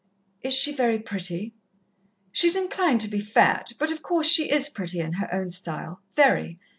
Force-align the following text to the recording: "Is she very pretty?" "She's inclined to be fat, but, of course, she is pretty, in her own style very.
"Is 0.41 0.55
she 0.55 0.73
very 0.75 0.97
pretty?" 0.97 1.53
"She's 2.31 2.55
inclined 2.55 3.01
to 3.01 3.07
be 3.07 3.19
fat, 3.19 3.73
but, 3.77 3.91
of 3.91 4.01
course, 4.01 4.25
she 4.25 4.49
is 4.49 4.67
pretty, 4.67 4.99
in 4.99 5.13
her 5.13 5.31
own 5.31 5.51
style 5.51 6.01
very. 6.15 6.57